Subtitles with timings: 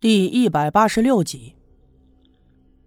[0.00, 1.56] 第一百八十六集。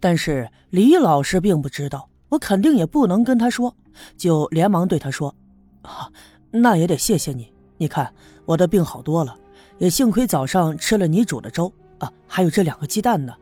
[0.00, 3.76] 但是李老师并不知道，我肯定也不能跟他说，
[4.16, 5.34] 就连忙对他说
[5.82, 6.10] ：“啊，
[6.50, 7.52] 那也得谢谢你。
[7.76, 8.10] 你看
[8.46, 9.36] 我的病好多了，
[9.76, 13.34] 也幸亏早上吃了你煮的粥啊，还有这两个鸡蛋呢。”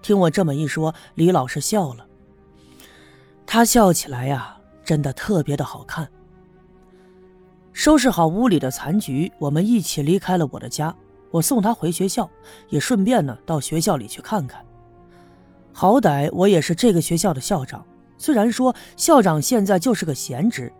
[0.00, 2.06] 听我这么一说，李老师笑了。
[3.44, 6.08] 他笑起来呀，真的特别的好看。
[7.72, 10.94] 收拾好屋里的残局，我们一起离开了我的家。
[11.34, 12.30] 我送他回学校，
[12.68, 14.64] 也顺便呢到学校里去看看。
[15.72, 17.84] 好歹我也是这个学校的校长，
[18.16, 20.72] 虽然说校长现在就是个闲职，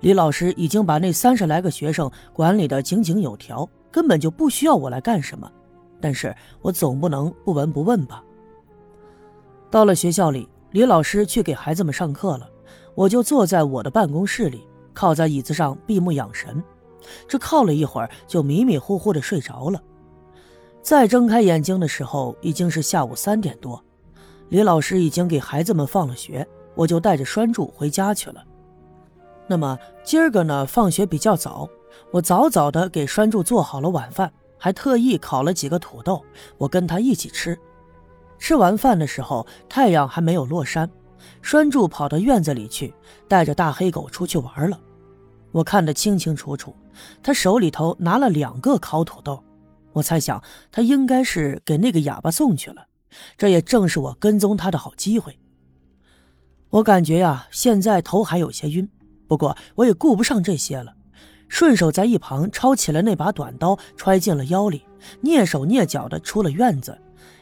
[0.00, 5.50] 李老师已经把那三十来个学生管理的井井有条，根本就不需要我来干什么。
[6.02, 8.22] 但是我总不能不闻不问吧。
[9.70, 12.46] 到了学校里，李老师去给孩子们上课了，
[12.94, 16.62] 我就坐在我的办公室里，靠在椅子上闭目养神。
[17.26, 19.82] 这靠了一会儿，就迷迷糊糊的睡着了。
[20.84, 23.82] 再睁开眼睛的时候，已经是下午三点多。
[24.50, 28.44] 李老师已经给孩子们放了学，我就带着栓柱回家去了。
[29.46, 31.66] 那么今儿个呢，放学比较早，
[32.10, 36.22] 我早早的给栓柱做好了晚饭，还特意烤了几个土豆，
[36.58, 37.58] 我跟他一起吃。
[38.38, 40.90] 吃完饭的时候，太阳还没有落山，
[41.40, 42.92] 栓柱跑到院子里去，
[43.26, 44.78] 带着大黑狗出去玩了。
[45.50, 46.76] 我看得清清楚楚，
[47.22, 49.42] 他手里头拿了两个烤土豆。
[49.94, 52.86] 我猜想他应该是给那个哑巴送去了，
[53.36, 55.38] 这也正是我跟踪他的好机会。
[56.70, 58.88] 我感觉呀，现在头还有些晕，
[59.26, 60.94] 不过我也顾不上这些了，
[61.48, 64.82] 顺手在一旁抄起了那把短刀，揣进了腰里，
[65.22, 66.98] 蹑手蹑脚的出了院子，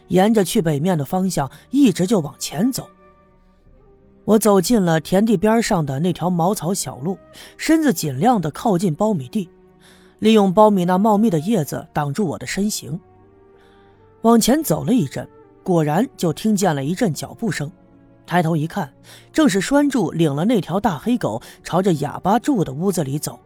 [0.08, 2.86] 沿着去北面的方向一直就往前走。
[4.24, 7.18] 我走进了田地边上的那条茅草小路，
[7.56, 9.48] 身子尽量的靠近苞米地。
[10.22, 13.00] 利用苞米那茂密的叶子挡住我的身形，
[14.20, 15.28] 往前走了一阵，
[15.64, 17.68] 果然就听见了一阵脚步声。
[18.24, 18.94] 抬头一看，
[19.32, 23.36] 正是栓柱领了那条大黑狗朝着哑巴住的屋子里走。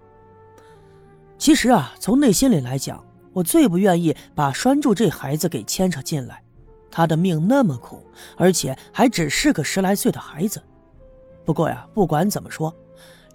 [1.38, 3.02] 其实啊，从内心里来讲，
[3.32, 6.42] 我最不愿意把栓柱这孩子给牵扯进来。
[6.90, 8.02] 他的命那么苦，
[8.36, 10.62] 而且还只是个十来岁的孩子。
[11.42, 12.70] 不过呀，不管怎么说。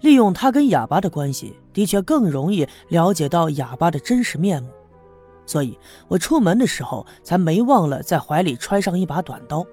[0.02, 4.68] 利用他跟哑巴的关系，的确更容易了解到哑巴的真实面目，
[5.46, 9.64] 所以我出门的时候才没忘了在怀里揣上一把短刀，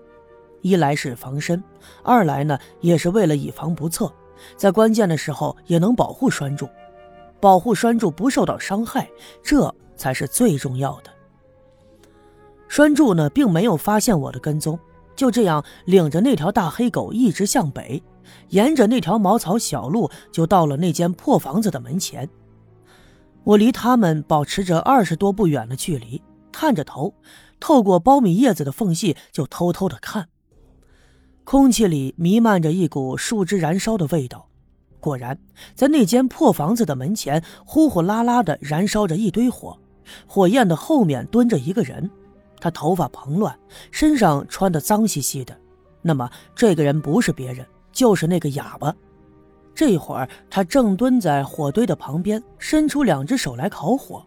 [0.61, 1.61] 一来是防身，
[2.03, 4.11] 二来呢也是为了以防不测，
[4.55, 6.69] 在关键的时候也能保护栓柱，
[7.39, 9.09] 保护栓柱不受到伤害，
[9.41, 11.11] 这才是最重要的。
[12.67, 14.77] 栓柱呢并没有发现我的跟踪，
[15.19, 18.01] 就这样领着那条大黑狗一直向北。
[18.51, 22.29] 沿着那条茅草小路，就到了那间破房子的门前。
[23.43, 26.21] 我离他们保持着二十多步远的距离，
[26.53, 27.13] 探着头，
[27.59, 30.29] 透过苞米叶子的缝隙，就偷偷的看。
[31.43, 34.47] 空气里弥漫着一股树枝燃烧的味道。
[35.01, 35.37] 果然，
[35.75, 39.77] 在那间破房子的门前，呼呼啦啦的燃烧着一堆火，
[40.25, 42.09] 火焰的后面蹲着一个人，
[42.59, 43.57] 他头发蓬乱，
[43.91, 45.57] 身上穿的脏兮兮的。
[46.01, 47.65] 那么，这个人不是别人。
[47.91, 48.95] 就是那个哑巴，
[49.73, 54.23] 这会儿他正蹲在火堆的旁边，伸出两只手来烤火。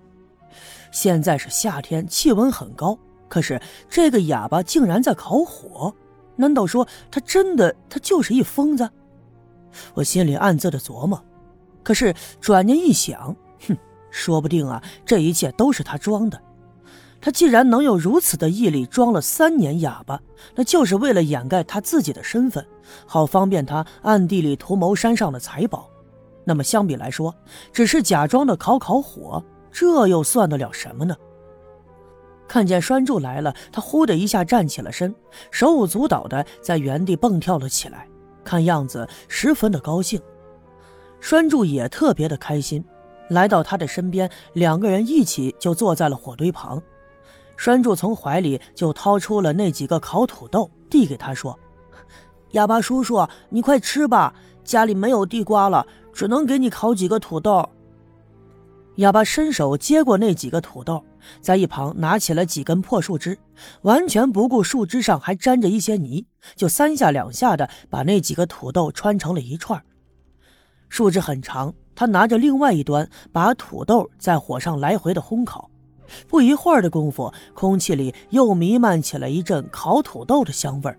[0.91, 2.99] 现在是夏天，气温很高，
[3.29, 5.95] 可是这个哑巴竟然在烤火，
[6.35, 8.91] 难道说他真的他就是一疯子？
[9.95, 11.25] 我心里暗自的琢磨，
[11.85, 13.35] 可是转念一想，
[13.69, 13.77] 哼，
[14.11, 16.39] 说不定啊，这一切都是他装的。
[17.25, 20.21] 他既然能有如此的毅力，装了三年哑巴，
[20.57, 22.67] 那就是为了掩盖他自己的身份，
[23.07, 25.89] 好方便他暗地里图谋山上的财宝。
[26.45, 27.33] 那么相比来说，
[27.73, 29.41] 只是假装的烤烤火，
[29.71, 31.17] 这又算得了什么呢？
[32.49, 35.15] 看见栓柱来了，他呼的一下站起了身，
[35.53, 38.09] 手舞足蹈的在原地蹦跳了起来，
[38.43, 40.21] 看样子十分的高兴。
[41.21, 42.85] 栓柱也特别的开心，
[43.29, 46.83] 来到他的身边，两个人一起就坐在了火堆旁。
[47.63, 51.57] 栓柱从怀里就掏出了那几个烤土豆，递给他说
[52.55, 54.35] ：“哑巴叔叔，你快吃吧，
[54.65, 57.65] 家里没有地瓜了，只能给你烤几个土豆。”
[58.99, 61.05] 哑巴伸手接过那几个土豆，
[61.41, 63.39] 在一旁拿起了几根破树枝，
[63.83, 66.27] 完全不顾树枝上还沾着一些泥，
[66.57, 69.81] 就三下两下的把那几个土豆穿成了一串。
[70.89, 75.71] 树枝很长，他拿着另外一端，把土豆在火上来回的烘烤。
[76.29, 80.99] 不一会儿的功夫，空气里又弥漫起了一阵烤土豆的香味儿。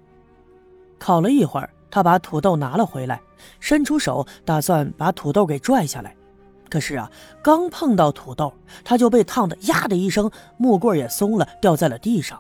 [0.99, 3.21] 烤了一会儿，他把土豆拿了回来，
[3.59, 6.15] 伸出手打算把土豆给拽下来。
[6.69, 7.11] 可是啊，
[7.43, 8.51] 刚碰到土豆，
[8.83, 12.39] 他就被烫的呀的一声，木棍也松了，掉在了地上。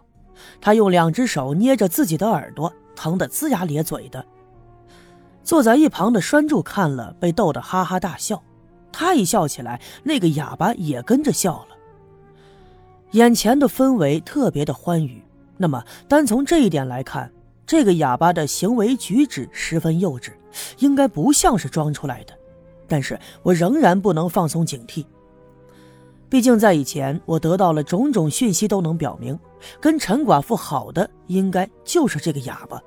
[0.59, 4.25] 他用两只手捏着自己的耳朵，疼得龇牙咧嘴的。
[5.43, 8.41] 坐在一旁的栓柱看了，被逗得哈哈大笑。
[8.91, 11.72] 他一笑起来，那个哑巴也跟着笑了。
[13.13, 15.21] 眼前的氛围特别的欢愉。
[15.57, 17.31] 那么，单从这一点来看，
[17.65, 20.31] 这个哑巴的行为举止十分幼稚，
[20.79, 22.33] 应该不像是装出来的。
[22.87, 25.05] 但是我仍然不能放松警惕。
[26.27, 29.39] 毕竟在以前，我得到了种种讯息，都能表明，
[29.79, 32.81] 跟陈寡妇好的应该就是这个哑巴。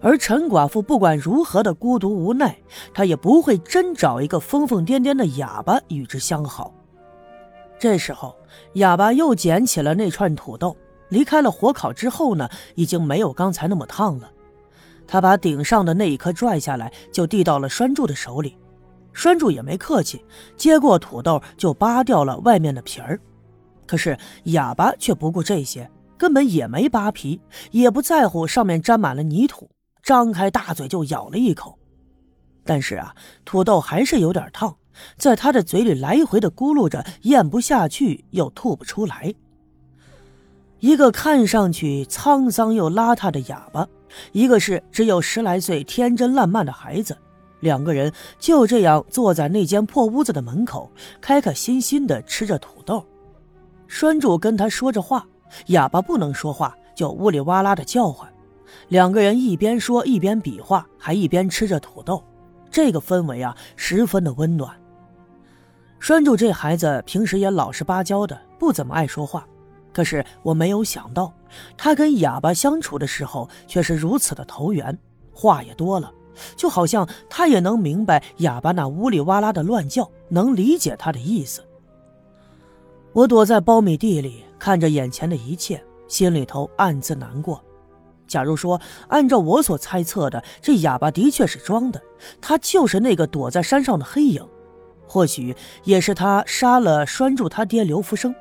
[0.00, 2.56] 而陈寡妇不管如何的孤独无奈，
[2.94, 6.72] 她也不会真找一个疯疯癫癫的哑巴与之相好。
[7.78, 8.34] 这时候，
[8.74, 10.76] 哑巴又捡起了那串土豆，
[11.10, 14.30] 离开了火烤之后呢，已经没有刚才那么烫了。
[15.06, 18.56] 他把顶上的那一颗拽下来，就递到了栓柱的手里。
[19.12, 20.24] 栓柱也没客气，
[20.56, 23.18] 接过土豆就扒掉了外面的皮儿。
[23.86, 25.88] 可是哑巴却不顾这些，
[26.18, 27.40] 根本也没扒皮，
[27.70, 29.70] 也不在乎上面沾满了泥土，
[30.02, 31.78] 张开大嘴就咬了一口。
[32.64, 33.14] 但是啊，
[33.44, 34.76] 土豆还是有点烫，
[35.16, 39.34] 在他的嘴里来回的咕噜着，咽不下去又吐不出来。
[40.80, 43.88] 一个看上去沧桑又邋遢的哑巴，
[44.32, 47.16] 一个是只有十来岁天真烂漫的孩子。
[47.60, 50.90] 两个人就这样坐在那间破屋子的门口，
[51.20, 53.04] 开开心心的吃着土豆。
[53.88, 55.26] 栓柱跟他说着话，
[55.68, 58.30] 哑巴不能说话，就呜里哇啦的叫唤。
[58.88, 62.22] 两个人一边说一边比划，还一边吃着土豆。
[62.70, 64.76] 这个氛围啊，十分的温暖。
[65.98, 69.46] 栓柱这孩子平时也老实巴交的，不怎么爱说话。
[69.92, 71.32] 可是我没有想到，
[71.76, 74.96] 他跟哑巴相处的时候却是如此的投缘，
[75.32, 76.12] 话也多了。
[76.54, 81.64] 就好像他也能明白哑巴那呜里哇啦的乱叫，能理解他的意思。
[83.14, 87.58] 我躲在苞米地里，看着眼前的一切，心里头暗自难过。
[88.26, 88.78] 假如说
[89.08, 92.02] 按照我所猜测的，这哑巴的确是装的，
[92.38, 94.46] 他就是那个躲在山上的黑影，
[95.06, 95.54] 或许
[95.84, 98.34] 也是他杀了拴住他爹刘福生。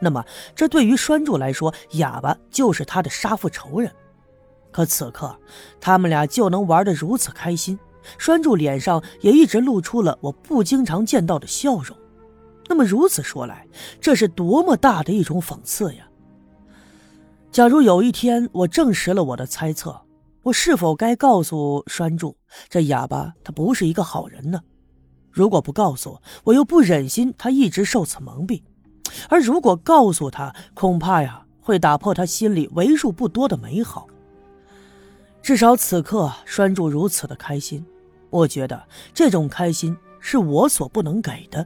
[0.00, 0.24] 那么，
[0.54, 3.90] 这对于拴柱来说，哑巴就是他的杀父仇人。
[4.70, 5.36] 可此刻，
[5.80, 7.78] 他们俩就能玩得如此开心，
[8.16, 11.96] 栓柱脸上也一直露出了我不经常见到的笑容。
[12.68, 13.66] 那么如此说来，
[14.00, 16.06] 这是多么大的一种讽刺呀！
[17.50, 20.02] 假如有一天我证实了我的猜测，
[20.42, 22.36] 我是否该告诉栓柱，
[22.68, 24.60] 这哑巴他不是一个好人呢？
[25.38, 28.60] 如果不告诉，我我又不忍心他一直受此蒙蔽；
[29.28, 34.08] 而如果告诉他，恐怕呀会打破他心里为数不多的美好。
[35.40, 37.86] 至少此刻，拴住如此的开心，
[38.30, 38.82] 我觉得
[39.14, 41.64] 这种开心是我所不能给的。